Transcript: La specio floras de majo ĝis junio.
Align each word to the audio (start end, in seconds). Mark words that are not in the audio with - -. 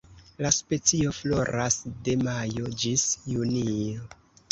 La 0.43 0.51
specio 0.55 1.11
floras 1.17 1.77
de 2.07 2.15
majo 2.21 2.71
ĝis 2.85 3.05
junio. 3.35 4.09